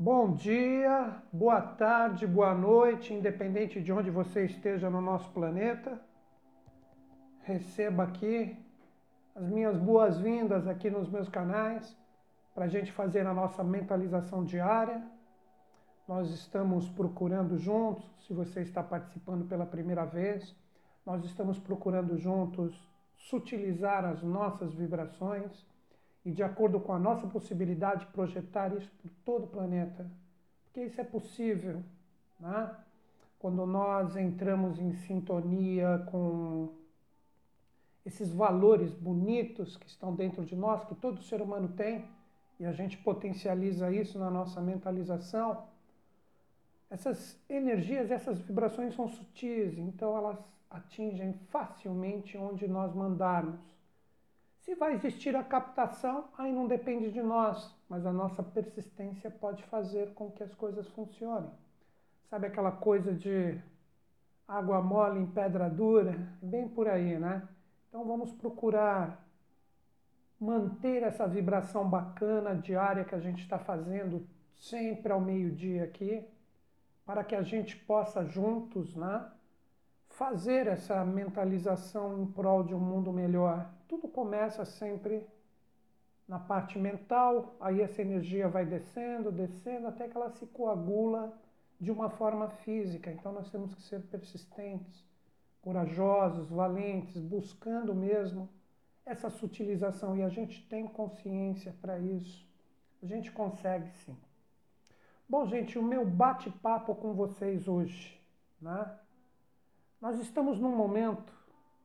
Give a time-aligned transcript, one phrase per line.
[0.00, 6.00] Bom dia, boa tarde, boa noite, independente de onde você esteja no nosso planeta.
[7.42, 8.56] Receba aqui
[9.34, 11.98] as minhas boas-vindas aqui nos meus canais
[12.54, 15.02] para a gente fazer a nossa mentalização diária.
[16.06, 20.54] Nós estamos procurando juntos, se você está participando pela primeira vez,
[21.04, 22.72] nós estamos procurando juntos
[23.16, 25.66] sutilizar as nossas vibrações
[26.24, 30.10] e, de acordo com a nossa possibilidade, projetar isso por todo o planeta.
[30.64, 31.82] Porque isso é possível,
[32.38, 32.76] né?
[33.38, 36.70] quando nós entramos em sintonia com
[38.04, 42.04] esses valores bonitos que estão dentro de nós, que todo ser humano tem,
[42.58, 45.64] e a gente potencializa isso na nossa mentalização.
[46.90, 50.38] Essas energias, essas vibrações são sutis, então elas
[50.70, 53.60] atingem facilmente onde nós mandarmos.
[54.68, 59.62] Se vai existir a captação, aí não depende de nós, mas a nossa persistência pode
[59.62, 61.48] fazer com que as coisas funcionem.
[62.28, 63.58] Sabe aquela coisa de
[64.46, 66.18] água mole em pedra dura?
[66.42, 67.48] Bem por aí, né?
[67.88, 69.26] Então vamos procurar
[70.38, 76.22] manter essa vibração bacana diária que a gente está fazendo sempre ao meio-dia aqui,
[77.06, 79.30] para que a gente possa juntos, né?
[80.10, 83.77] fazer essa mentalização em prol de um mundo melhor.
[83.88, 85.26] Tudo começa sempre
[86.28, 91.32] na parte mental, aí essa energia vai descendo, descendo, até que ela se coagula
[91.80, 93.10] de uma forma física.
[93.10, 95.02] Então nós temos que ser persistentes,
[95.62, 98.46] corajosos, valentes, buscando mesmo
[99.06, 100.14] essa sutilização.
[100.14, 102.46] E a gente tem consciência para isso.
[103.02, 104.16] A gente consegue sim.
[105.26, 108.20] Bom, gente, o meu bate-papo com vocês hoje,
[108.60, 108.98] né?
[110.00, 111.32] Nós estamos num momento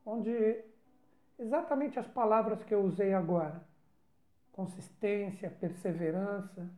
[0.06, 0.64] onde
[1.38, 3.62] exatamente as palavras que eu usei agora,
[4.52, 6.70] consistência, perseverança,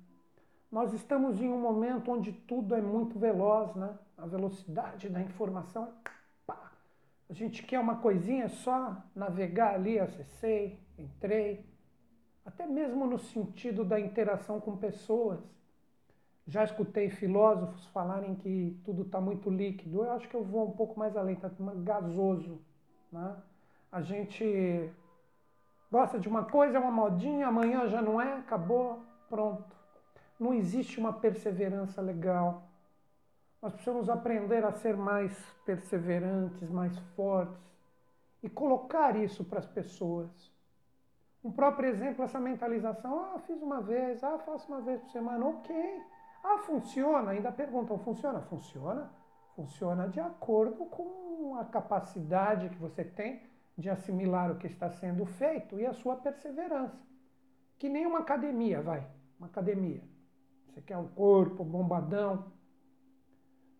[0.72, 3.97] nós estamos em um momento onde tudo é muito veloz, né?
[4.17, 5.94] A velocidade da informação,
[6.45, 6.72] pá.
[7.30, 11.66] a gente quer uma coisinha só navegar ali, acessei, entrei,
[12.46, 15.40] até mesmo no sentido da interação com pessoas.
[16.47, 20.03] Já escutei filósofos falarem que tudo está muito líquido.
[20.03, 21.50] Eu acho que eu vou um pouco mais além, está
[21.84, 22.62] gasoso.
[23.12, 23.35] Né?
[23.95, 24.94] A gente
[25.89, 29.73] gosta de uma coisa, é uma modinha, amanhã já não é, acabou, pronto.
[30.38, 32.63] Não existe uma perseverança legal.
[33.61, 35.33] Nós precisamos aprender a ser mais
[35.66, 37.63] perseverantes, mais fortes
[38.44, 40.51] e colocar isso para as pessoas.
[41.41, 43.33] Um próprio exemplo, essa mentalização.
[43.33, 45.73] Ah, fiz uma vez, ah, faço uma vez por semana, ok.
[46.44, 47.31] Ah, funciona?
[47.31, 48.41] Ainda perguntam, funciona?
[48.41, 49.09] Funciona.
[49.56, 55.25] Funciona de acordo com a capacidade que você tem de assimilar o que está sendo
[55.25, 57.02] feito e a sua perseverança.
[57.78, 59.06] Que nem uma academia, vai.
[59.38, 60.02] Uma academia.
[60.68, 62.52] Você quer um corpo bombadão.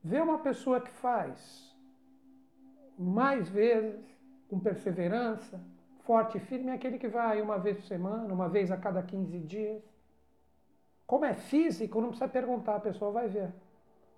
[0.04, 1.74] Vê uma pessoa que faz
[2.98, 4.06] mais vezes,
[4.48, 5.60] com perseverança,
[6.04, 9.02] forte e firme, é aquele que vai uma vez por semana, uma vez a cada
[9.02, 9.96] 15 dias
[11.06, 13.54] como é físico, não precisa perguntar, a pessoa vai ver.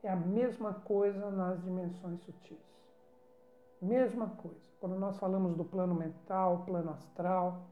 [0.01, 2.57] É a mesma coisa nas dimensões sutis.
[3.81, 4.66] Mesma coisa.
[4.79, 7.67] Quando nós falamos do plano mental, plano astral,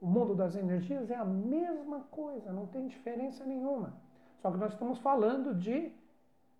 [0.00, 3.94] o mundo das energias é a mesma coisa, não tem diferença nenhuma.
[4.40, 5.90] Só que nós estamos falando de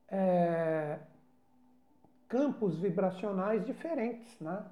[0.09, 0.98] é,
[2.28, 4.64] campos vibracionais diferentes, né?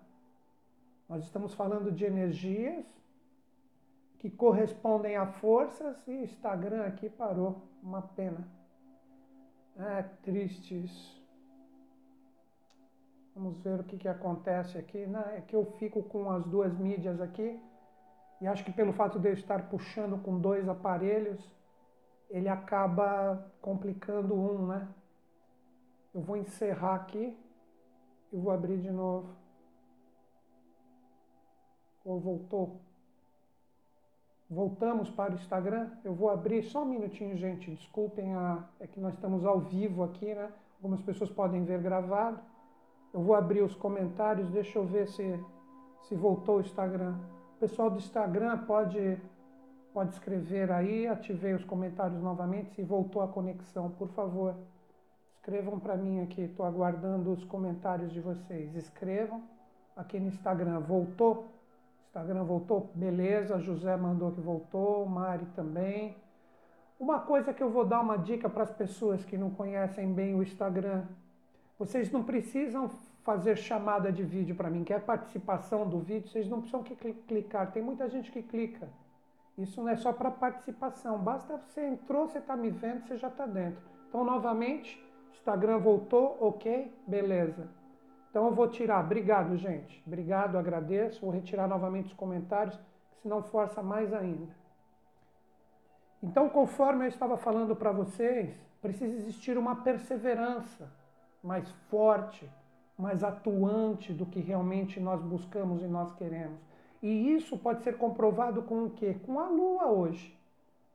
[1.09, 2.86] Nós estamos falando de energias
[4.19, 7.62] que correspondem a forças e o Instagram aqui parou.
[7.82, 8.48] Uma pena.
[9.76, 11.23] É triste isso.
[13.34, 15.06] Vamos ver o que, que acontece aqui.
[15.06, 17.61] Não, é que eu fico com as duas mídias aqui
[18.41, 21.41] e acho que pelo fato de eu estar puxando com dois aparelhos,
[22.28, 24.89] ele acaba complicando um, né?
[26.12, 27.37] Eu vou encerrar aqui
[28.33, 29.34] e vou abrir de novo.
[32.05, 32.81] Ou voltou?
[34.49, 35.91] Voltamos para o Instagram.
[36.05, 37.71] Eu vou abrir só um minutinho, gente.
[37.71, 38.63] Desculpem, a...
[38.78, 40.53] é que nós estamos ao vivo aqui, né?
[40.77, 42.41] Algumas pessoas podem ver gravado.
[43.15, 44.51] Eu vou abrir os comentários.
[44.51, 45.41] Deixa eu ver se,
[46.03, 47.15] se voltou o Instagram.
[47.57, 49.16] O pessoal do Instagram pode,
[49.93, 51.07] pode escrever aí.
[51.07, 52.75] Ativei os comentários novamente.
[52.75, 54.57] Se voltou a conexão, por favor,
[55.37, 56.43] escrevam para mim aqui.
[56.43, 58.75] Estou aguardando os comentários de vocês.
[58.75, 59.45] Escrevam
[59.95, 60.81] aqui no Instagram.
[60.81, 61.55] Voltou?
[62.09, 63.61] Instagram voltou, beleza.
[63.61, 66.16] José mandou que voltou, Mari também.
[66.99, 70.34] Uma coisa que eu vou dar uma dica para as pessoas que não conhecem bem
[70.34, 71.05] o Instagram:
[71.78, 72.88] vocês não precisam
[73.24, 76.84] fazer chamada de vídeo para mim, que é participação do vídeo, vocês não precisam
[77.26, 77.72] clicar.
[77.72, 78.88] Tem muita gente que clica
[79.56, 81.18] Isso não é só para participação.
[81.18, 83.80] Basta você entrou, você está me vendo, você já está dentro.
[84.09, 87.68] Então, novamente, Instagram voltou, ok, beleza.
[88.30, 89.03] Então eu vou tirar.
[89.04, 90.03] Obrigado, gente.
[90.06, 91.20] Obrigado, agradeço.
[91.20, 92.78] Vou retirar novamente os comentários,
[93.22, 94.54] senão força mais ainda.
[96.22, 100.91] Então, conforme eu estava falando para vocês, precisa existir uma perseverança
[101.44, 102.50] mais forte,
[102.98, 106.58] mais atuante do que realmente nós buscamos e nós queremos.
[107.02, 109.14] E isso pode ser comprovado com o quê?
[109.26, 110.34] Com a lua hoje.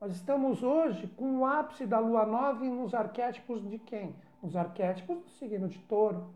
[0.02, 4.16] Nós estamos hoje com o ápice da lua nova nos arquétipos de quem?
[4.42, 6.34] Nos arquétipos do signo de touro.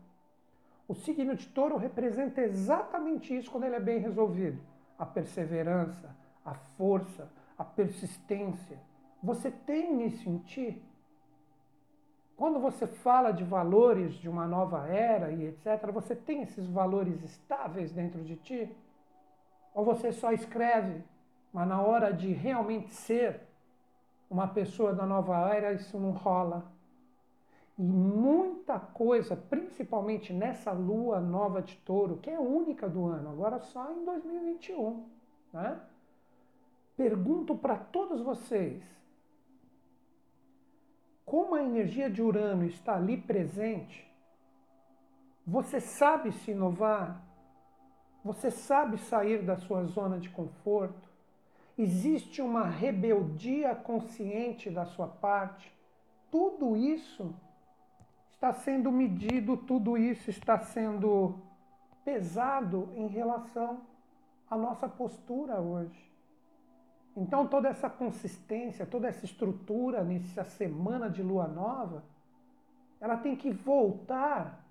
[0.86, 4.60] O signo de touro representa exatamente isso quando ele é bem resolvido:
[4.96, 6.14] a perseverança,
[6.44, 7.28] a força,
[7.58, 8.78] a persistência.
[9.22, 10.82] Você tem isso em ti?
[12.36, 17.22] Quando você fala de valores de uma nova era e etc., você tem esses valores
[17.22, 18.76] estáveis dentro de ti?
[19.72, 21.02] Ou você só escreve,
[21.52, 23.40] mas na hora de realmente ser
[24.28, 26.64] uma pessoa da nova era, isso não rola?
[27.78, 33.60] E muita coisa, principalmente nessa lua nova de touro, que é única do ano, agora
[33.60, 35.04] só em 2021.
[35.52, 35.80] Né?
[36.96, 38.82] Pergunto para todos vocês:
[41.24, 44.06] como a energia de Urano está ali presente,
[45.46, 47.22] você sabe se inovar?
[48.24, 51.08] Você sabe sair da sua zona de conforto?
[51.76, 55.70] Existe uma rebeldia consciente da sua parte?
[56.30, 57.34] Tudo isso
[58.32, 61.38] está sendo medido, tudo isso está sendo
[62.04, 63.80] pesado em relação
[64.48, 66.13] à nossa postura hoje.
[67.16, 72.02] Então, toda essa consistência, toda essa estrutura nessa semana de lua nova,
[73.00, 74.64] ela tem que voltar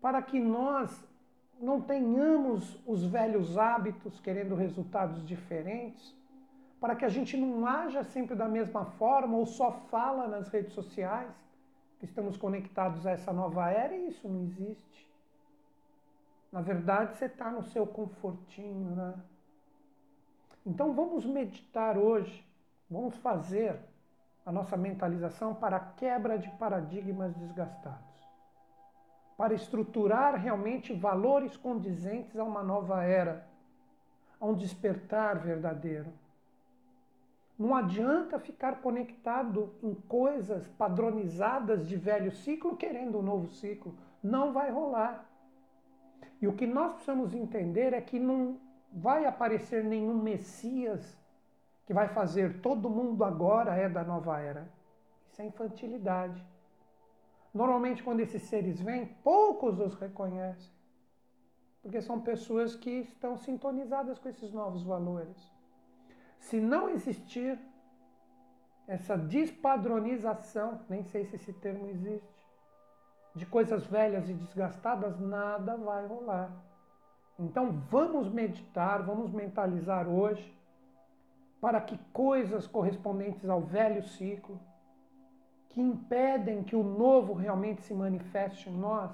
[0.00, 0.90] para que nós
[1.60, 6.14] não tenhamos os velhos hábitos querendo resultados diferentes,
[6.80, 10.72] para que a gente não haja sempre da mesma forma ou só fala nas redes
[10.72, 11.32] sociais
[11.98, 15.08] que estamos conectados a essa nova era e isso não existe.
[16.52, 19.14] Na verdade, você está no seu confortinho, né?
[20.66, 22.46] Então vamos meditar hoje,
[22.90, 23.78] vamos fazer
[24.46, 28.28] a nossa mentalização para a quebra de paradigmas desgastados,
[29.36, 33.46] para estruturar realmente valores condizentes a uma nova era,
[34.40, 36.12] a um despertar verdadeiro.
[37.58, 43.94] Não adianta ficar conectado em coisas padronizadas de velho ciclo querendo um novo ciclo.
[44.22, 45.24] Não vai rolar.
[46.42, 48.58] E o que nós precisamos entender é que não,
[48.94, 51.18] vai aparecer nenhum Messias
[51.84, 54.70] que vai fazer todo mundo agora é da nova era.
[55.30, 56.42] Isso é infantilidade.
[57.52, 60.72] Normalmente, quando esses seres vêm, poucos os reconhecem,
[61.82, 65.52] porque são pessoas que estão sintonizadas com esses novos valores.
[66.38, 67.58] Se não existir
[68.86, 72.34] essa despadronização, nem sei se esse termo existe,
[73.34, 76.52] de coisas velhas e desgastadas, nada vai rolar.
[77.38, 80.56] Então vamos meditar, vamos mentalizar hoje
[81.60, 84.60] para que coisas correspondentes ao velho ciclo,
[85.70, 89.10] que impedem que o novo realmente se manifeste em nós,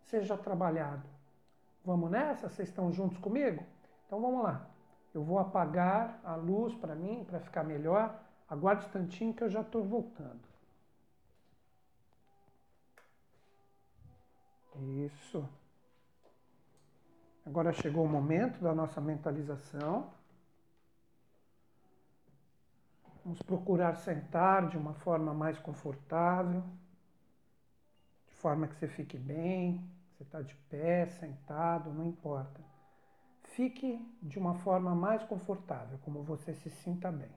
[0.00, 1.02] seja trabalhado.
[1.84, 2.48] Vamos nessa?
[2.48, 3.62] Vocês estão juntos comigo?
[4.06, 4.66] Então vamos lá.
[5.14, 8.18] Eu vou apagar a luz para mim, para ficar melhor.
[8.48, 10.40] Aguarde um instantinho que eu já estou voltando.
[14.76, 15.46] Isso.
[17.50, 20.08] Agora chegou o momento da nossa mentalização.
[23.24, 26.62] Vamos procurar sentar de uma forma mais confortável,
[28.28, 29.84] de forma que você fique bem.
[30.12, 32.60] Você está de pé, sentado, não importa.
[33.42, 37.34] Fique de uma forma mais confortável, como você se sinta bem.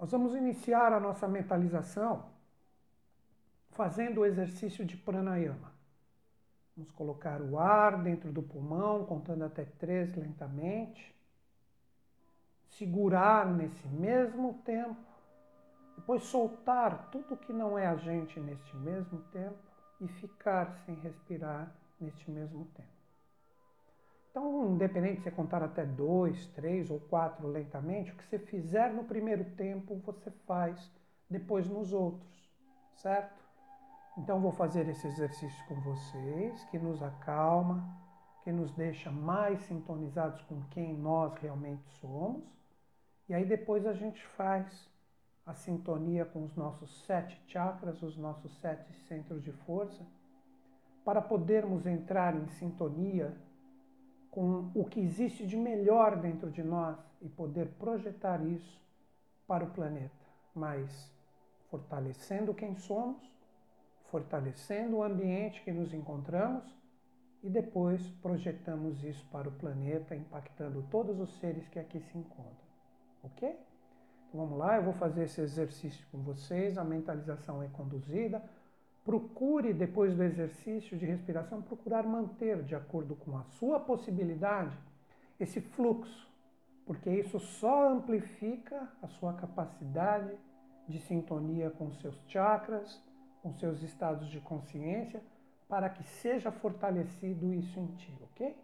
[0.00, 2.26] Nós vamos iniciar a nossa mentalização
[3.70, 5.75] fazendo o exercício de pranayama.
[6.76, 11.14] Vamos colocar o ar dentro do pulmão, contando até três lentamente.
[12.68, 15.00] Segurar nesse mesmo tempo.
[15.96, 19.56] Depois soltar tudo que não é a gente neste mesmo tempo
[20.02, 22.88] e ficar sem respirar neste mesmo tempo.
[24.30, 28.92] Então, independente de você contar até dois, três ou quatro lentamente, o que você fizer
[28.92, 30.92] no primeiro tempo, você faz
[31.30, 32.50] depois nos outros,
[32.96, 33.45] certo?
[34.16, 37.86] Então vou fazer esse exercício com vocês, que nos acalma,
[38.42, 42.42] que nos deixa mais sintonizados com quem nós realmente somos.
[43.28, 44.88] E aí depois a gente faz
[45.44, 50.04] a sintonia com os nossos sete chakras, os nossos sete centros de força,
[51.04, 53.36] para podermos entrar em sintonia
[54.30, 58.80] com o que existe de melhor dentro de nós e poder projetar isso
[59.46, 61.12] para o planeta, mas
[61.70, 63.35] fortalecendo quem somos,
[64.10, 66.64] fortalecendo o ambiente que nos encontramos
[67.42, 72.66] e depois projetamos isso para o planeta, impactando todos os seres que aqui se encontram.
[73.22, 73.48] Ok?
[74.28, 78.42] Então vamos lá, eu vou fazer esse exercício com vocês, a mentalização é conduzida.
[79.04, 84.76] Procure, depois do exercício de respiração, procurar manter, de acordo com a sua possibilidade,
[85.38, 86.28] esse fluxo,
[86.84, 90.36] porque isso só amplifica a sua capacidade
[90.88, 93.00] de sintonia com seus chakras,
[93.46, 95.22] com seus estados de consciência,
[95.68, 98.56] para que seja fortalecido isso em ti, ok?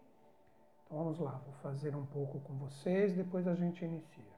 [0.85, 4.32] Então vamos lá, vou fazer um pouco com vocês, depois a gente inicia.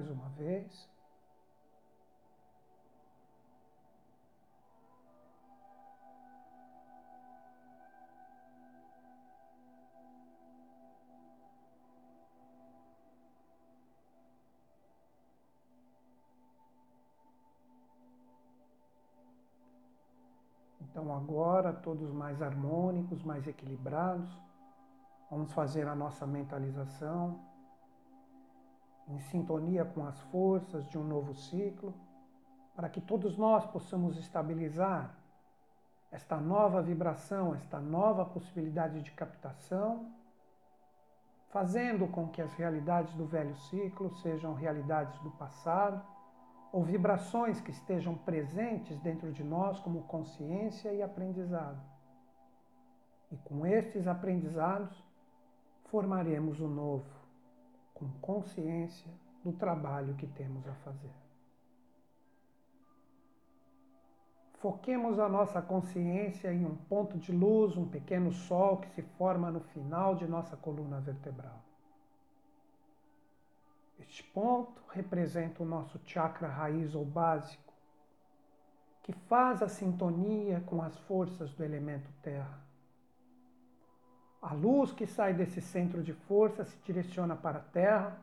[0.00, 0.88] Mais uma vez.
[20.80, 24.30] Então, agora, todos mais harmônicos, mais equilibrados,
[25.30, 27.49] vamos fazer a nossa mentalização
[29.10, 31.92] em sintonia com as forças de um novo ciclo,
[32.74, 35.14] para que todos nós possamos estabilizar
[36.10, 40.12] esta nova vibração, esta nova possibilidade de captação,
[41.50, 46.02] fazendo com que as realidades do velho ciclo sejam realidades do passado,
[46.72, 51.80] ou vibrações que estejam presentes dentro de nós como consciência e aprendizado.
[53.32, 55.04] E com estes aprendizados,
[55.86, 57.19] formaremos o novo
[58.00, 59.12] com consciência
[59.44, 61.12] do trabalho que temos a fazer.
[64.54, 69.50] Foquemos a nossa consciência em um ponto de luz, um pequeno sol que se forma
[69.50, 71.62] no final de nossa coluna vertebral.
[73.98, 77.72] Este ponto representa o nosso chakra raiz ou básico,
[79.02, 82.69] que faz a sintonia com as forças do elemento terra.
[84.40, 88.18] A luz que sai desse centro de força se direciona para a Terra,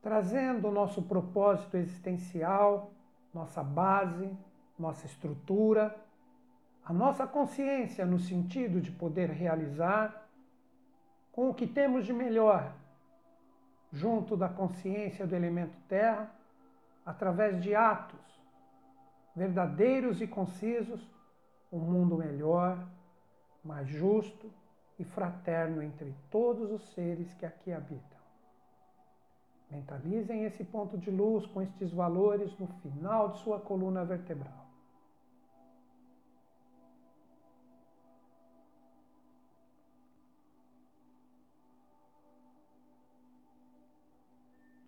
[0.00, 2.92] trazendo o nosso propósito existencial,
[3.34, 4.30] nossa base,
[4.78, 5.96] nossa estrutura,
[6.84, 10.28] a nossa consciência no sentido de poder realizar
[11.32, 12.72] com o que temos de melhor,
[13.92, 16.30] junto da consciência do elemento Terra,
[17.04, 18.30] através de atos
[19.34, 21.00] verdadeiros e concisos,
[21.72, 22.86] um mundo melhor,
[23.64, 24.52] mais justo,
[25.00, 28.20] e fraterno entre todos os seres que aqui habitam.
[29.70, 34.66] Mentalizem esse ponto de luz com estes valores no final de sua coluna vertebral.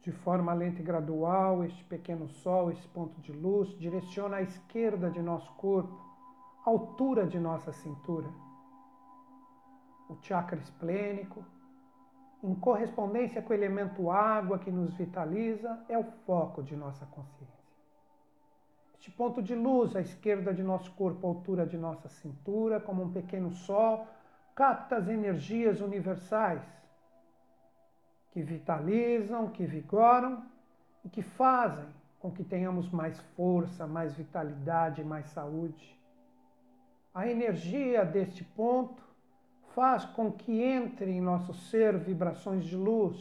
[0.02, 5.10] De forma lenta e gradual, este pequeno sol, esse ponto de luz, direciona à esquerda
[5.10, 5.98] de nosso corpo,
[6.66, 8.28] à altura de nossa cintura
[10.12, 11.44] o chakra esplênico,
[12.42, 17.62] em correspondência com o elemento água que nos vitaliza, é o foco de nossa consciência.
[18.98, 23.02] Este ponto de luz à esquerda de nosso corpo, à altura de nossa cintura, como
[23.02, 24.06] um pequeno sol,
[24.54, 26.62] capta as energias universais
[28.30, 30.44] que vitalizam, que vigoram
[31.04, 31.88] e que fazem
[32.20, 36.00] com que tenhamos mais força, mais vitalidade, mais saúde.
[37.12, 39.01] A energia deste ponto
[39.74, 43.16] faz com que entre em nosso ser vibrações de luz,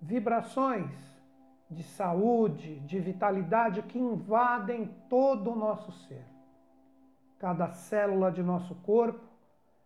[0.00, 0.90] vibrações
[1.70, 6.24] de saúde, de vitalidade que invadem todo o nosso ser.
[7.38, 9.24] Cada célula de nosso corpo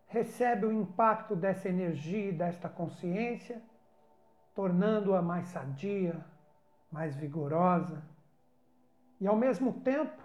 [0.08, 3.62] recebe o impacto dessa energia e desta consciência,
[4.54, 6.24] tornando-a mais sadia,
[6.90, 8.02] mais vigorosa.
[9.20, 10.22] E ao mesmo tempo,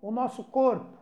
[0.00, 0.95] o nosso corpo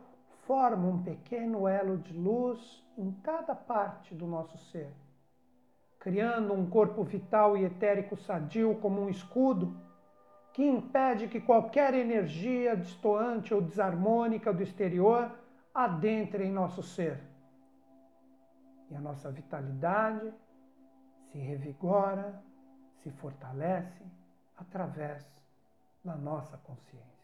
[0.45, 4.93] forma um pequeno elo de luz em cada parte do nosso ser,
[5.99, 9.75] criando um corpo vital e etérico sadio como um escudo
[10.53, 15.29] que impede que qualquer energia distoante ou desarmônica do exterior
[15.73, 17.21] adentre em nosso ser.
[18.89, 20.33] E a nossa vitalidade
[21.31, 22.41] se revigora,
[23.01, 24.05] se fortalece
[24.55, 25.25] através
[26.03, 27.14] da nossa consciência.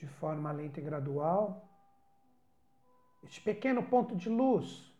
[0.00, 1.68] De forma lenta e gradual,
[3.22, 4.90] este pequeno ponto de luz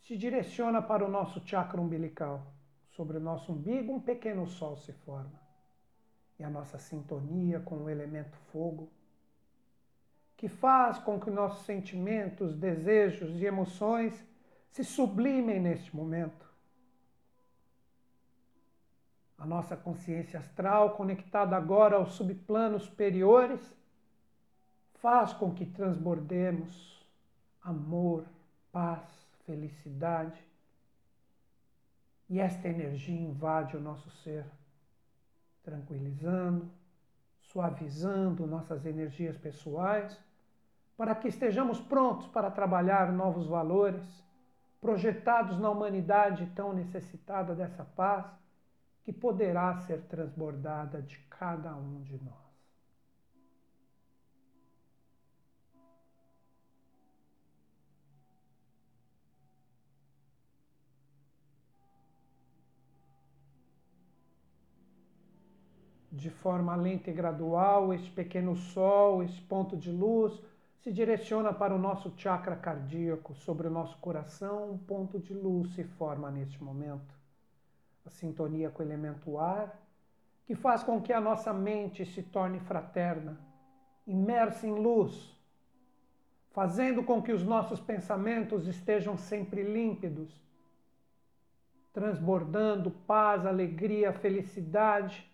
[0.00, 2.44] se direciona para o nosso chakra umbilical.
[2.90, 5.40] Sobre o nosso umbigo, um pequeno sol se forma.
[6.40, 8.90] E a nossa sintonia com o elemento fogo
[10.36, 14.26] que faz com que nossos sentimentos, desejos e emoções
[14.70, 16.50] se sublimem neste momento.
[19.36, 23.60] A nossa consciência astral, conectada agora aos subplanos superiores,
[25.00, 27.00] faz com que transbordemos
[27.62, 28.24] amor,
[28.70, 29.02] paz,
[29.44, 30.42] felicidade.
[32.28, 34.44] E esta energia invade o nosso ser,
[35.62, 36.70] tranquilizando,
[37.40, 40.18] suavizando nossas energias pessoais
[40.96, 44.04] para que estejamos prontos para trabalhar novos valores,
[44.80, 48.26] projetados na humanidade tão necessitada dessa paz,
[49.02, 52.49] que poderá ser transbordada de cada um de nós.
[66.10, 70.40] De forma lenta e gradual, este pequeno sol, esse ponto de luz,
[70.80, 75.74] se direciona para o nosso chakra cardíaco, sobre o nosso coração, um ponto de luz
[75.74, 77.14] se forma neste momento.
[78.04, 79.78] A sintonia com o elemento ar,
[80.46, 83.38] que faz com que a nossa mente se torne fraterna,
[84.06, 85.38] imersa em luz,
[86.50, 90.42] fazendo com que os nossos pensamentos estejam sempre límpidos,
[91.92, 95.29] transbordando paz, alegria, felicidade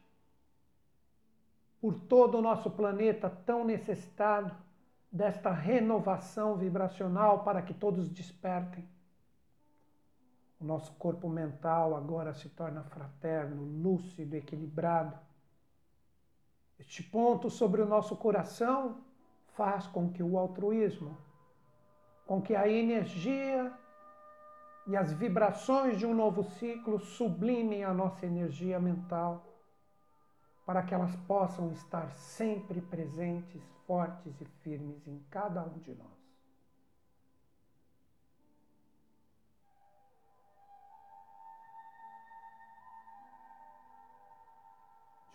[1.86, 4.52] por todo o nosso planeta tão necessitado
[5.08, 8.84] desta renovação vibracional para que todos despertem.
[10.58, 15.16] O nosso corpo mental agora se torna fraterno, lúcido, equilibrado.
[16.76, 19.04] Este ponto sobre o nosso coração
[19.54, 21.16] faz com que o altruísmo,
[22.26, 23.72] com que a energia
[24.88, 29.55] e as vibrações de um novo ciclo sublimem a nossa energia mental
[30.66, 36.26] para que elas possam estar sempre presentes, fortes e firmes em cada um de nós.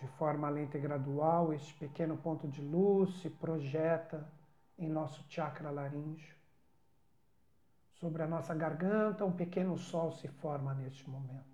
[0.01, 4.29] De forma lenta e gradual, este pequeno ponto de luz se projeta
[4.77, 6.35] em nosso chakra laríngeo.
[7.93, 11.50] Sobre a nossa garganta, um pequeno sol se forma neste momento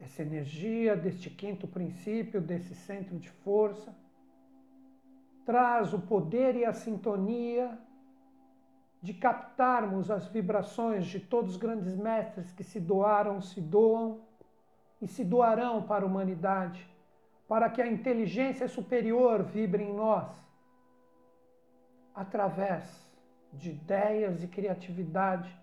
[0.00, 3.94] essa energia deste quinto princípio, desse centro de força,
[5.44, 7.78] traz o poder e a sintonia
[9.00, 14.20] de captarmos as vibrações de todos os grandes mestres que se doaram, se doam
[15.00, 16.86] e se doarão para a humanidade,
[17.46, 20.28] para que a inteligência superior vibre em nós,
[22.14, 22.84] através
[23.52, 25.56] de ideias e criatividade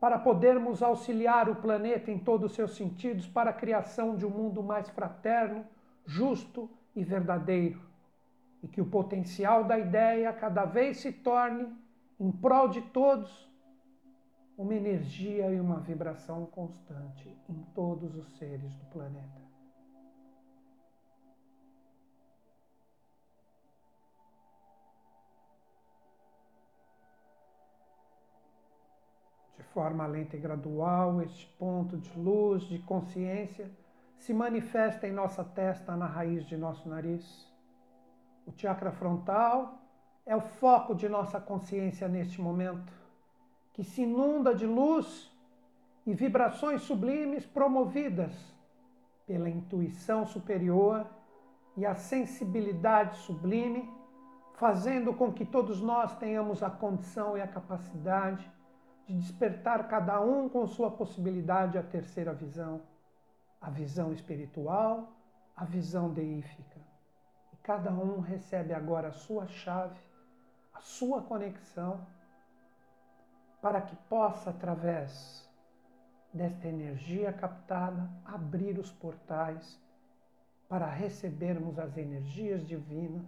[0.00, 4.30] para podermos auxiliar o planeta em todos os seus sentidos para a criação de um
[4.30, 5.66] mundo mais fraterno,
[6.06, 7.78] justo e verdadeiro.
[8.62, 11.68] E que o potencial da ideia cada vez se torne,
[12.18, 13.50] em prol de todos,
[14.56, 19.49] uma energia e uma vibração constante em todos os seres do planeta.
[29.72, 33.70] Forma lenta e gradual, este ponto de luz, de consciência,
[34.16, 37.48] se manifesta em nossa testa, na raiz de nosso nariz.
[38.46, 39.78] O chakra frontal
[40.26, 42.92] é o foco de nossa consciência neste momento,
[43.72, 45.30] que se inunda de luz
[46.06, 48.32] e vibrações sublimes promovidas
[49.26, 51.06] pela intuição superior
[51.76, 53.88] e a sensibilidade sublime,
[54.54, 58.50] fazendo com que todos nós tenhamos a condição e a capacidade
[59.10, 62.80] de despertar cada um com sua possibilidade a terceira visão,
[63.60, 65.12] a visão espiritual,
[65.56, 66.80] a visão deífica.
[67.52, 69.98] E cada um recebe agora a sua chave,
[70.72, 72.06] a sua conexão,
[73.60, 75.48] para que possa, através
[76.32, 79.76] desta energia captada, abrir os portais
[80.68, 83.26] para recebermos as energias divinas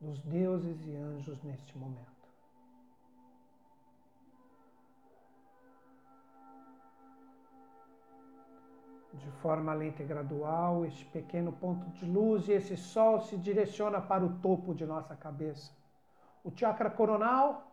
[0.00, 2.09] dos deuses e anjos neste momento.
[9.12, 14.00] De forma lenta e gradual, este pequeno ponto de luz e esse sol se direciona
[14.00, 15.72] para o topo de nossa cabeça.
[16.44, 17.72] O chakra coronal,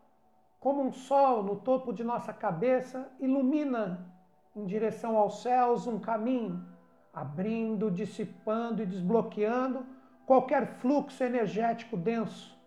[0.60, 4.12] como um sol no topo de nossa cabeça, ilumina
[4.56, 6.65] em direção aos céus um caminho,
[7.13, 9.86] abrindo, dissipando e desbloqueando
[10.26, 12.58] qualquer fluxo energético denso,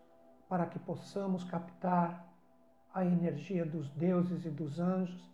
[0.48, 2.24] para que possamos captar
[2.94, 5.28] a energia dos deuses e dos anjos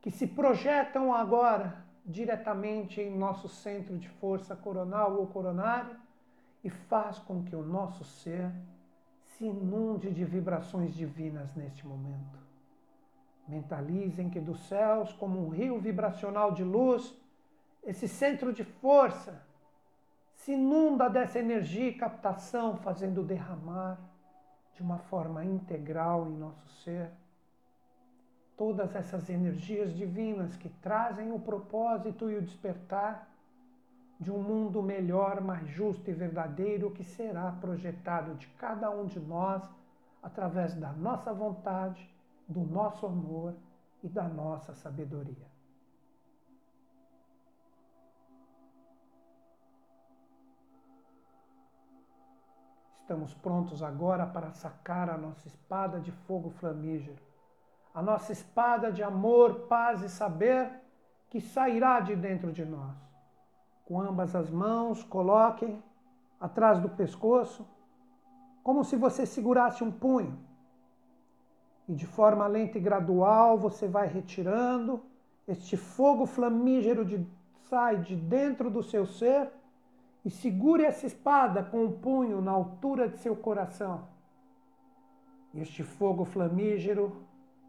[0.00, 5.96] que se projetam agora diretamente em nosso centro de força coronal ou coronário
[6.62, 8.52] e faz com que o nosso ser
[9.24, 12.38] se inunde de vibrações divinas neste momento.
[13.48, 17.14] Mentalizem que dos céus, como um rio vibracional de luz,
[17.82, 19.42] esse centro de força
[20.32, 23.98] se inunda dessa energia e captação, fazendo derramar
[24.74, 27.10] de uma forma integral em nosso ser
[28.56, 33.28] todas essas energias divinas que trazem o propósito e o despertar
[34.18, 39.18] de um mundo melhor, mais justo e verdadeiro que será projetado de cada um de
[39.18, 39.62] nós
[40.22, 42.08] através da nossa vontade,
[42.46, 43.54] do nosso amor
[44.02, 45.52] e da nossa sabedoria.
[53.00, 57.33] Estamos prontos agora para sacar a nossa espada de fogo flamígero
[57.94, 60.68] a nossa espada de amor, paz e saber
[61.30, 62.96] que sairá de dentro de nós.
[63.84, 65.80] Com ambas as mãos, coloquem
[66.40, 67.64] atrás do pescoço,
[68.64, 70.36] como se você segurasse um punho.
[71.86, 75.02] E de forma lenta e gradual você vai retirando
[75.46, 77.24] este fogo flamígero de,
[77.68, 79.52] sai de dentro do seu ser
[80.24, 84.08] e segure essa espada com o um punho na altura de seu coração.
[85.54, 87.24] Este fogo flamígero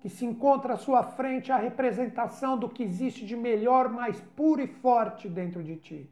[0.05, 4.61] que se encontra à sua frente a representação do que existe de melhor, mais puro
[4.61, 6.07] e forte dentro de ti.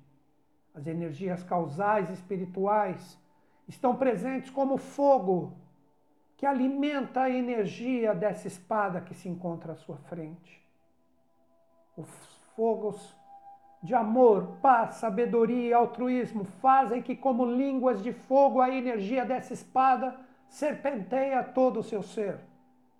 [0.73, 3.19] As energias causais espirituais
[3.67, 5.53] estão presentes como fogo
[6.35, 10.59] que alimenta a energia dessa espada que se encontra à sua frente.
[11.95, 12.09] Os
[12.55, 13.15] fogos
[13.83, 19.53] de amor, paz, sabedoria e altruísmo fazem que, como línguas de fogo, a energia dessa
[19.53, 20.15] espada
[20.49, 22.39] serpenteia todo o seu ser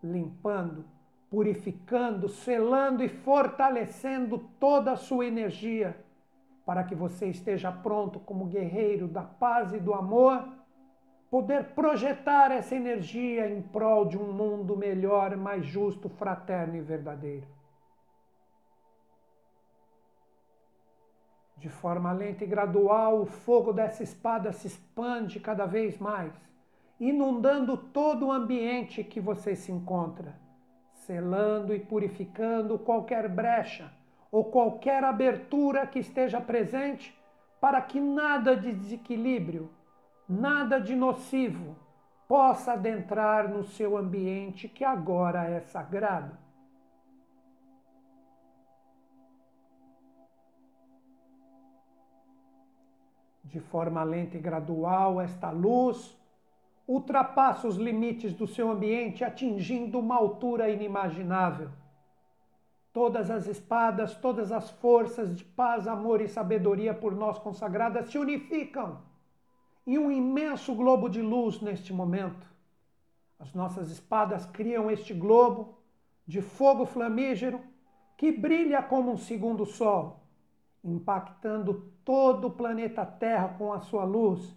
[0.04, 0.86] limpando,
[1.30, 5.98] purificando, selando e fortalecendo toda a sua energia,
[6.66, 10.48] para que você esteja pronto como guerreiro da paz e do amor,
[11.30, 17.48] poder projetar essa energia em prol de um mundo melhor, mais justo, fraterno e verdadeiro.
[21.58, 26.34] De forma lenta e gradual, o fogo dessa espada se expande cada vez mais
[27.10, 30.40] inundando todo o ambiente que você se encontra,
[30.94, 33.92] selando e purificando qualquer brecha
[34.32, 37.14] ou qualquer abertura que esteja presente
[37.60, 39.70] para que nada de desequilíbrio,
[40.28, 41.76] nada de nocivo
[42.26, 46.38] possa adentrar no seu ambiente que agora é sagrado.
[53.44, 56.23] De forma lenta e gradual, esta luz
[56.88, 61.70] ultrapassa os limites do seu ambiente, atingindo uma altura inimaginável.
[62.92, 68.18] Todas as espadas, todas as forças de paz, amor e sabedoria por nós consagradas se
[68.18, 69.02] unificam
[69.88, 72.48] em um imenso globo de luz neste momento.
[73.40, 75.78] As nossas espadas criam este globo
[76.26, 77.60] de fogo flamígero
[78.16, 80.22] que brilha como um segundo sol,
[80.84, 84.56] impactando todo o planeta Terra com a sua luz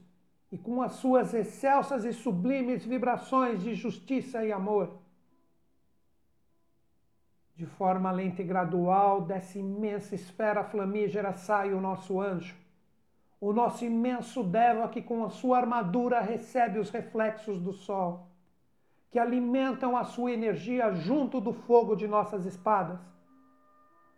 [0.50, 4.98] e com as suas excelsas e sublimes vibrações de justiça e amor.
[7.54, 12.54] De forma lenta e gradual, dessa imensa esfera flamígera sai o nosso anjo,
[13.40, 18.28] o nosso imenso Deva que com a sua armadura recebe os reflexos do sol,
[19.10, 22.98] que alimentam a sua energia junto do fogo de nossas espadas.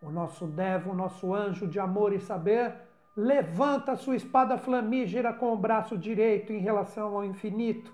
[0.00, 2.87] O nosso Deva, o nosso anjo de amor e saber,
[3.18, 7.92] levanta sua espada flamígera com o braço direito em relação ao infinito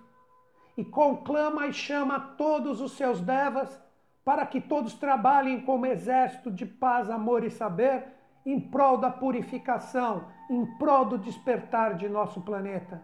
[0.76, 3.82] e conclama e chama todos os seus devas
[4.22, 8.04] para que todos trabalhem como exército de paz, amor e saber
[8.44, 13.00] em prol da purificação, em prol do despertar de nosso planeta.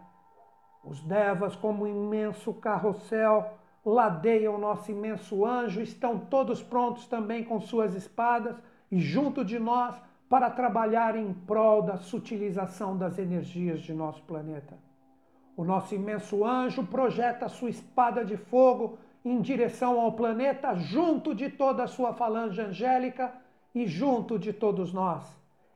[0.83, 3.51] Os devas, como um imenso carrossel,
[3.83, 9.99] ladeiam nosso imenso anjo, estão todos prontos também com suas espadas e junto de nós
[10.31, 14.77] para trabalhar em prol da sutilização das energias de nosso planeta.
[15.57, 21.49] O nosso imenso anjo projeta sua espada de fogo em direção ao planeta, junto de
[21.49, 23.33] toda a sua falange angélica
[23.75, 25.21] e junto de todos nós.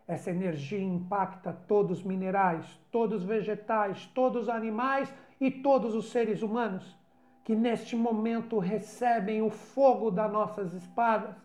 [0.08, 6.12] Essa energia impacta todos os minerais, todos os vegetais, todos os animais e todos os
[6.12, 6.96] seres humanos
[7.46, 11.36] que neste momento recebem o fogo das nossas espadas,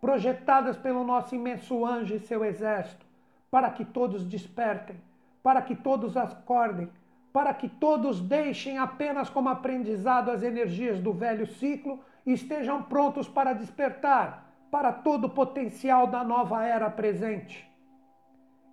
[0.00, 3.04] projetadas pelo nosso imenso anjo e seu exército,
[3.50, 4.96] para que todos despertem,
[5.42, 6.90] para que todos acordem,
[7.32, 13.28] para que todos deixem apenas como aprendizado as energias do velho ciclo e estejam prontos
[13.28, 17.66] para despertar para todo o potencial da nova era presente.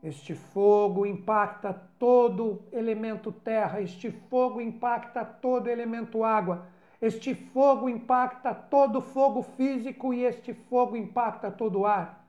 [0.03, 6.67] Este fogo impacta todo elemento terra, este fogo impacta todo elemento água,
[7.01, 12.25] este fogo impacta todo fogo físico e este fogo impacta todo o ar,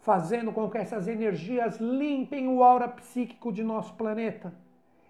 [0.00, 4.52] fazendo com que essas energias limpem o aura psíquico de nosso planeta.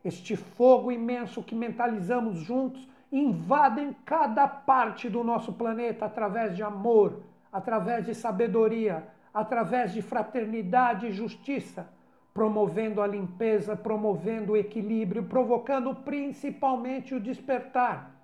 [0.05, 7.23] Este fogo imenso que mentalizamos juntos invadem cada parte do nosso planeta através de amor,
[7.51, 11.88] através de sabedoria, através de fraternidade e justiça,
[12.35, 18.17] promovendo a limpeza, promovendo o equilíbrio, provocando principalmente o despertar,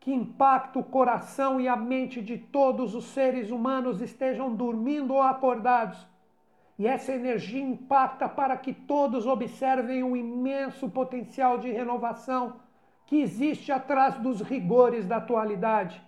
[0.00, 5.22] que impacta o coração e a mente de todos os seres humanos estejam dormindo ou
[5.22, 6.08] acordados.
[6.78, 12.54] E essa energia impacta para que todos observem o imenso potencial de renovação
[13.06, 16.02] que existe atrás dos rigores da atualidade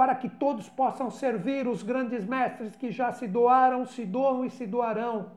[0.00, 4.48] para que todos possam servir os grandes mestres que já se doaram, se doam e
[4.48, 5.32] se doarão,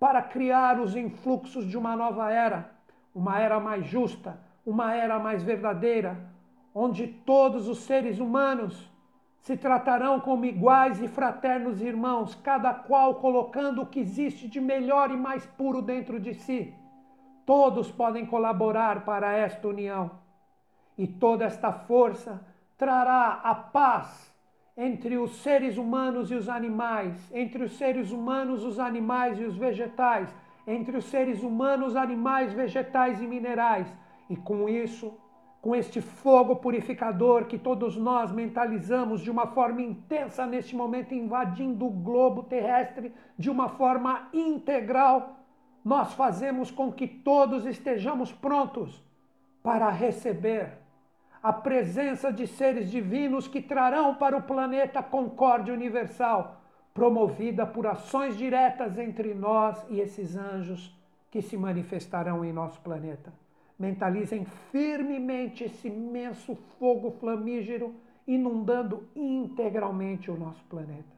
[0.00, 2.70] para criar os influxos de uma nova era,
[3.14, 6.16] uma era mais justa, uma era mais verdadeira,
[6.74, 8.88] onde todos os seres humanos
[9.40, 15.10] se tratarão como iguais e fraternos irmãos, cada qual colocando o que existe de melhor
[15.10, 16.74] e mais puro dentro de si.
[17.46, 20.10] Todos podem colaborar para esta união.
[20.98, 22.44] E toda esta força
[22.76, 24.28] trará a paz
[24.76, 29.56] entre os seres humanos e os animais, entre os seres humanos, os animais e os
[29.56, 30.28] vegetais,
[30.66, 33.88] entre os seres humanos, animais, vegetais e minerais.
[34.28, 35.18] E com isso,
[35.60, 41.86] com este fogo purificador que todos nós mentalizamos de uma forma intensa neste momento, invadindo
[41.86, 45.36] o globo terrestre de uma forma integral,
[45.84, 49.02] nós fazemos com que todos estejamos prontos
[49.62, 50.78] para receber
[51.42, 56.60] a presença de seres divinos que trarão para o planeta concórdia universal,
[56.92, 60.96] promovida por ações diretas entre nós e esses anjos
[61.30, 63.32] que se manifestarão em nosso planeta.
[63.78, 67.94] Mentalizem firmemente esse imenso fogo flamígero
[68.26, 71.16] inundando integralmente o nosso planeta.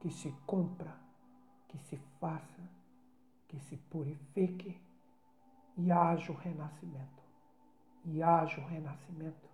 [0.00, 0.94] Que se cumpra,
[1.68, 2.62] que se faça,
[3.48, 4.76] que se purifique
[5.76, 7.18] e haja o renascimento
[8.10, 9.48] e haja o renascimento,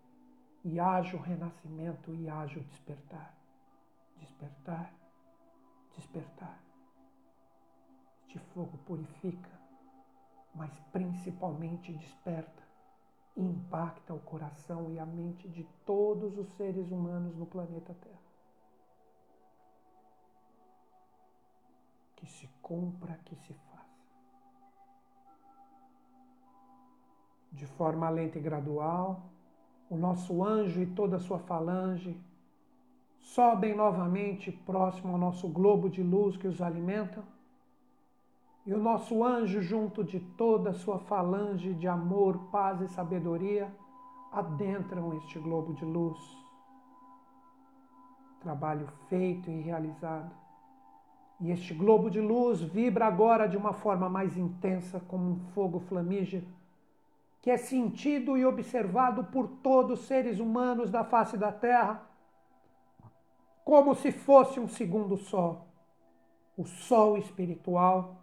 [0.65, 3.35] e haja o renascimento, e haja o despertar.
[4.19, 4.93] Despertar,
[5.97, 6.59] despertar.
[8.27, 9.51] Este fogo purifica,
[10.55, 12.63] mas principalmente desperta
[13.37, 18.25] e impacta o coração e a mente de todos os seres humanos no planeta Terra.
[22.17, 23.75] Que se cumpra, que se faça.
[27.55, 29.23] de forma lenta e gradual,
[29.89, 32.21] o nosso anjo e toda a sua falange
[33.21, 37.23] sobem novamente próximo ao nosso globo de luz que os alimenta.
[38.67, 43.71] E o nosso anjo, junto de toda a sua falange de amor, paz e sabedoria,
[44.33, 46.19] adentram este globo de luz.
[48.41, 50.31] Trabalho feito e realizado.
[51.41, 55.81] E este globo de luz vibra agora de uma forma mais intensa, como um fogo
[55.81, 56.47] flamígero
[57.45, 62.01] que é sentido e observado por todos os seres humanos da face da Terra,
[63.63, 65.67] como se fosse um segundo sol,
[66.57, 68.17] o sol espiritual,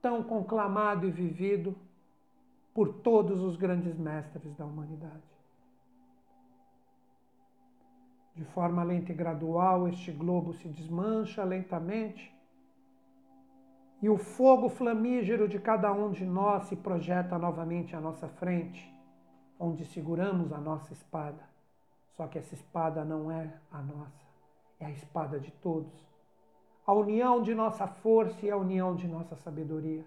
[0.00, 1.76] tão conclamado e vivido
[2.74, 5.30] por todos os grandes mestres da humanidade.
[8.34, 12.32] De forma lenta e gradual, este globo se desmancha lentamente
[14.00, 18.90] e o fogo flamígero de cada um de nós se projeta novamente à nossa frente,
[19.58, 21.42] onde seguramos a nossa espada.
[22.16, 24.26] Só que essa espada não é a nossa,
[24.78, 26.09] é a espada de todos.
[26.90, 30.04] A união de nossa força e a união de nossa sabedoria.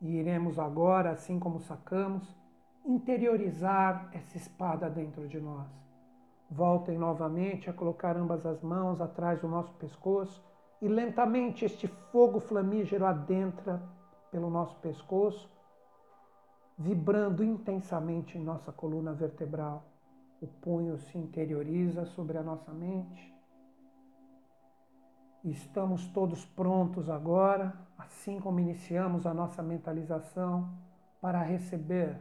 [0.00, 2.26] E iremos agora, assim como sacamos,
[2.86, 5.68] interiorizar essa espada dentro de nós.
[6.50, 10.42] Voltem novamente a colocar ambas as mãos atrás do nosso pescoço
[10.80, 13.82] e lentamente este fogo flamígero adentra
[14.30, 15.50] pelo nosso pescoço,
[16.78, 19.84] vibrando intensamente em nossa coluna vertebral.
[20.40, 23.35] O punho se interioriza sobre a nossa mente.
[25.46, 30.76] Estamos todos prontos agora, assim como iniciamos a nossa mentalização,
[31.20, 32.18] para receber,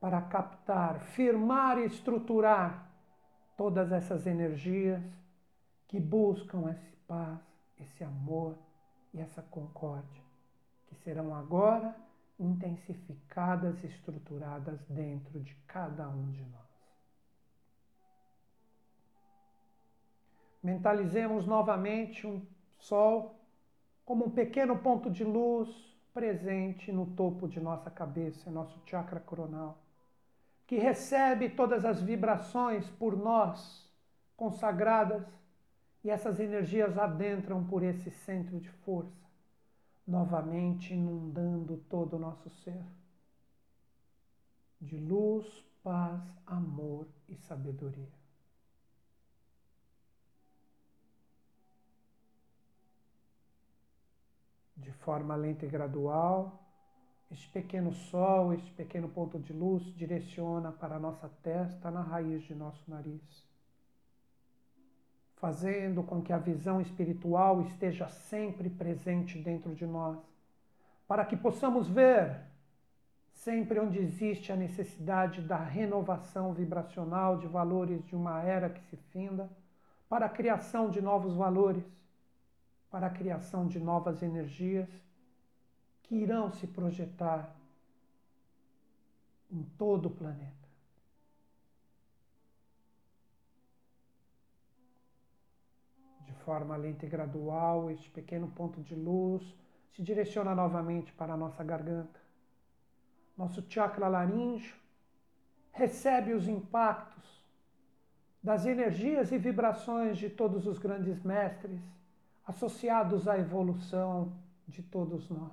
[0.00, 2.88] para captar, firmar e estruturar
[3.56, 5.02] todas essas energias
[5.88, 7.40] que buscam esse paz,
[7.80, 8.56] esse amor
[9.12, 10.22] e essa concórdia,
[10.86, 11.96] que serão agora
[12.38, 16.71] intensificadas e estruturadas dentro de cada um de nós.
[20.62, 22.40] Mentalizemos novamente um
[22.78, 23.34] sol
[24.04, 25.68] como um pequeno ponto de luz
[26.12, 29.78] presente no topo de nossa cabeça, nosso chakra coronal,
[30.66, 33.90] que recebe todas as vibrações por nós
[34.36, 35.24] consagradas
[36.04, 39.26] e essas energias adentram por esse centro de força,
[40.06, 42.82] novamente inundando todo o nosso ser
[44.82, 45.46] de luz,
[45.82, 48.21] paz, amor e sabedoria.
[54.82, 56.60] De forma lenta e gradual,
[57.30, 62.42] este pequeno sol, este pequeno ponto de luz direciona para a nossa testa, na raiz
[62.42, 63.48] de nosso nariz,
[65.36, 70.18] fazendo com que a visão espiritual esteja sempre presente dentro de nós,
[71.08, 72.38] para que possamos ver
[73.32, 78.96] sempre onde existe a necessidade da renovação vibracional de valores de uma era que se
[78.96, 79.50] finda,
[80.08, 81.82] para a criação de novos valores
[82.92, 84.86] para a criação de novas energias
[86.02, 87.56] que irão se projetar
[89.50, 90.52] em todo o planeta.
[96.26, 99.42] De forma lenta e gradual, este pequeno ponto de luz
[99.92, 102.20] se direciona novamente para a nossa garganta.
[103.38, 104.76] Nosso chakra laríngeo
[105.70, 107.42] recebe os impactos
[108.42, 111.80] das energias e vibrações de todos os grandes mestres
[112.46, 114.32] associados à evolução
[114.66, 115.52] de todos nós,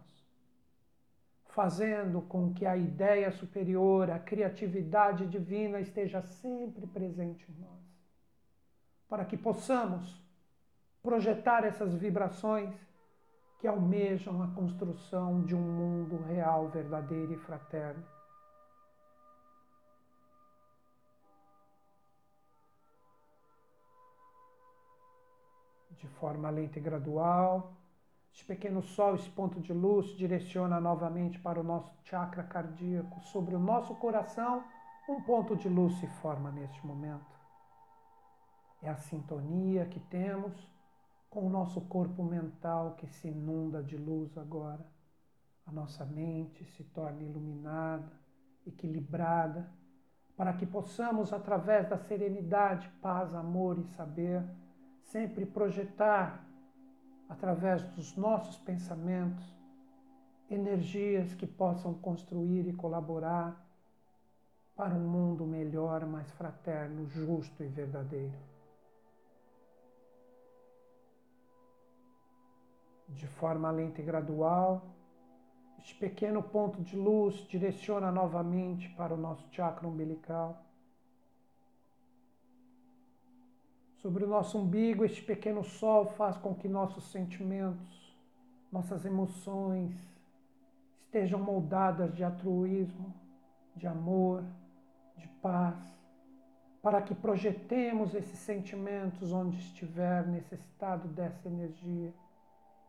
[1.45, 7.80] fazendo com que a ideia superior, a criatividade divina esteja sempre presente em nós,
[9.08, 10.21] para que possamos
[11.02, 12.73] projetar essas vibrações
[13.60, 18.18] que almejam a construção de um mundo real, verdadeiro e fraterno
[25.99, 27.73] de forma lenta e gradual.
[28.31, 33.21] Este pequeno sol, esse ponto de luz, direciona novamente para o nosso chakra cardíaco.
[33.21, 34.63] Sobre o nosso coração,
[35.09, 37.38] um ponto de luz se forma neste momento.
[38.81, 40.53] É a sintonia que temos
[41.29, 44.85] com o nosso corpo mental que se inunda de luz agora.
[45.65, 48.12] A nossa mente se torna iluminada,
[48.65, 49.69] equilibrada,
[50.35, 54.43] para que possamos, através da serenidade, paz, amor e saber,
[55.10, 56.45] sempre projetar
[57.28, 59.43] através dos nossos pensamentos
[60.50, 63.65] energias que possam construir e colaborar
[64.76, 68.38] para um mundo melhor, mais fraterno, justo e verdadeiro.
[73.10, 74.86] De forma lenta e gradual,
[75.80, 80.68] este pequeno ponto de luz direciona novamente para o nosso chakra umbilical
[84.01, 88.17] Sobre o nosso umbigo, este pequeno sol faz com que nossos sentimentos,
[88.71, 89.93] nossas emoções
[91.05, 93.13] estejam moldadas de altruísmo,
[93.75, 94.45] de amor,
[95.17, 95.77] de paz,
[96.81, 102.13] para que projetemos esses sentimentos onde estiver necessitado dessa energia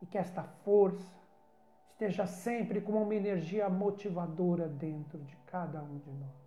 [0.00, 1.20] e que esta força
[1.90, 6.39] esteja sempre como uma energia motivadora dentro de cada um de nós.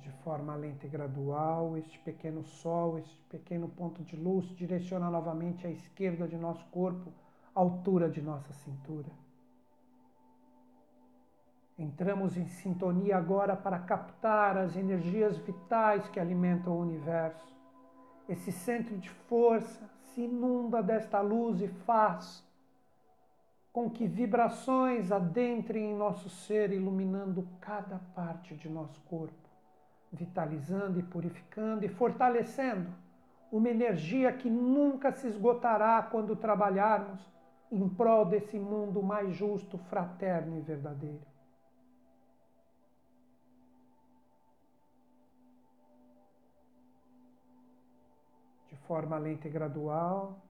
[0.00, 5.66] De forma lenta e gradual, este pequeno sol, este pequeno ponto de luz direciona novamente
[5.66, 7.12] à esquerda de nosso corpo,
[7.54, 9.08] à altura de nossa cintura.
[11.78, 17.56] Entramos em sintonia agora para captar as energias vitais que alimentam o universo.
[18.28, 22.44] Esse centro de força se inunda desta luz e faz
[23.72, 29.47] com que vibrações adentrem em nosso ser, iluminando cada parte de nosso corpo
[30.12, 32.90] vitalizando e purificando e fortalecendo
[33.50, 37.20] uma energia que nunca se esgotará quando trabalharmos
[37.70, 41.26] em prol desse mundo mais justo, fraterno e verdadeiro.
[48.68, 50.47] De forma lenta e gradual,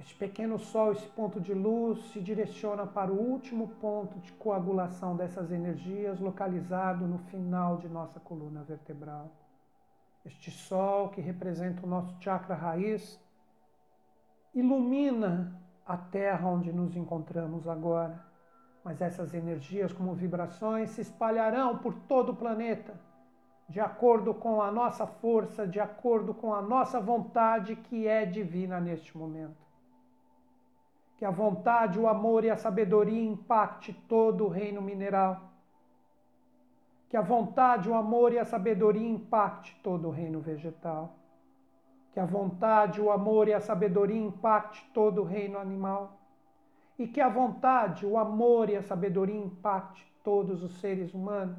[0.00, 5.14] Este pequeno sol, esse ponto de luz, se direciona para o último ponto de coagulação
[5.14, 9.30] dessas energias, localizado no final de nossa coluna vertebral.
[10.24, 13.20] Este sol, que representa o nosso chakra raiz,
[14.54, 15.54] ilumina
[15.86, 18.24] a terra onde nos encontramos agora.
[18.82, 22.94] Mas essas energias, como vibrações, se espalharão por todo o planeta,
[23.68, 28.80] de acordo com a nossa força, de acordo com a nossa vontade, que é divina
[28.80, 29.69] neste momento.
[31.20, 35.52] Que a vontade, o amor e a sabedoria impacte todo o reino mineral.
[37.08, 41.20] Que a vontade, o amor e a sabedoria impacte todo o reino vegetal
[42.12, 46.18] que a vontade, o amor e a sabedoria impacte todo o reino animal.
[46.98, 51.56] E que a vontade, o amor e a sabedoria impacte todos os seres humanos,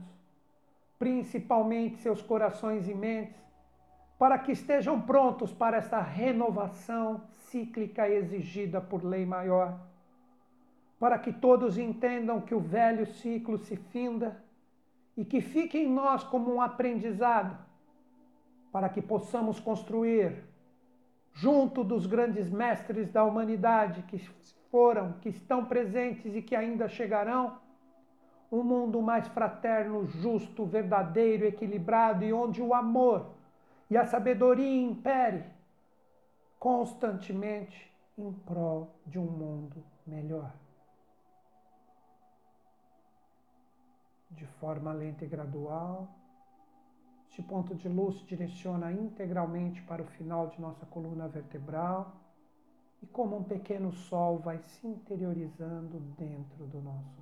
[1.00, 3.42] principalmente seus corações e mentes,
[4.22, 9.80] para que estejam prontos para esta renovação cíclica exigida por lei maior.
[11.00, 14.40] Para que todos entendam que o velho ciclo se finda
[15.18, 17.58] e que fique em nós como um aprendizado
[18.72, 20.44] para que possamos construir,
[21.34, 24.20] junto dos grandes mestres da humanidade que
[24.70, 27.58] foram, que estão presentes e que ainda chegarão,
[28.52, 33.41] um mundo mais fraterno, justo, verdadeiro, equilibrado e onde o amor
[33.92, 35.44] e a sabedoria impere
[36.58, 40.56] constantemente em prol de um mundo melhor.
[44.30, 46.08] De forma lenta e gradual,
[47.28, 52.16] este ponto de luz se direciona integralmente para o final de nossa coluna vertebral
[53.04, 57.21] e, como um pequeno sol, vai se interiorizando dentro do nosso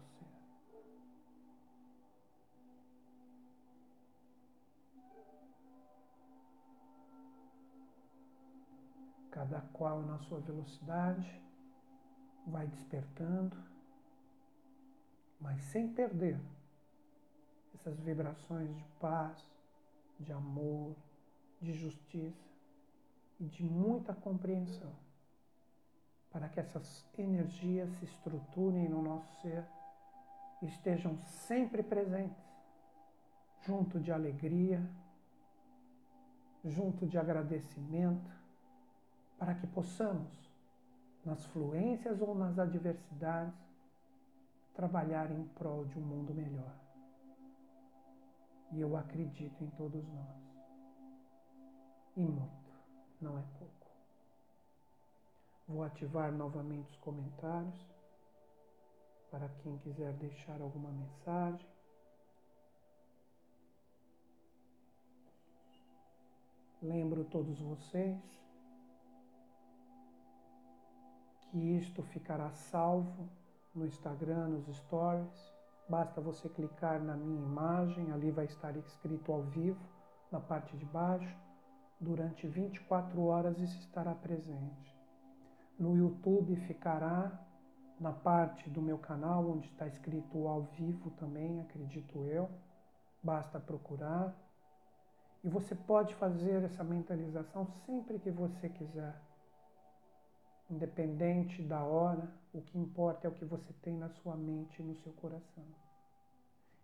[9.39, 11.41] Cada qual na sua velocidade
[12.45, 13.55] vai despertando,
[15.39, 16.37] mas sem perder
[17.73, 19.41] essas vibrações de paz,
[20.19, 20.93] de amor,
[21.61, 22.49] de justiça
[23.39, 24.91] e de muita compreensão,
[26.29, 29.63] para que essas energias se estruturem no nosso ser
[30.61, 31.17] e estejam
[31.47, 32.43] sempre presentes,
[33.61, 34.85] junto de alegria,
[36.61, 38.38] junto de agradecimento,
[39.39, 40.27] para que possamos,
[41.25, 43.57] nas fluências ou nas adversidades,
[44.73, 46.75] trabalhar em prol de um mundo melhor.
[48.73, 50.37] E eu acredito em todos nós.
[52.17, 52.73] E muito,
[53.21, 53.87] não é pouco.
[55.67, 57.87] Vou ativar novamente os comentários
[59.31, 61.67] para quem quiser deixar alguma mensagem.
[66.81, 68.39] Lembro todos vocês
[71.49, 73.29] que isto ficará salvo
[73.75, 79.41] no Instagram, nos stories Basta você clicar na minha imagem, ali vai estar escrito ao
[79.41, 79.83] vivo,
[80.31, 81.35] na parte de baixo.
[81.99, 84.95] Durante 24 horas isso estará presente.
[85.79, 87.43] No YouTube ficará
[87.99, 92.47] na parte do meu canal, onde está escrito ao vivo também, acredito eu.
[93.23, 94.35] Basta procurar.
[95.43, 99.19] E você pode fazer essa mentalização sempre que você quiser.
[100.69, 104.85] Independente da hora, o que importa é o que você tem na sua mente e
[104.85, 105.65] no seu coração.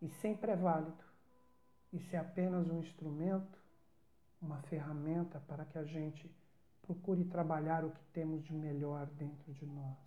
[0.01, 1.03] E sempre é válido.
[1.93, 3.59] Isso é apenas um instrumento,
[4.41, 6.29] uma ferramenta para que a gente
[6.81, 10.04] procure trabalhar o que temos de melhor dentro de nós.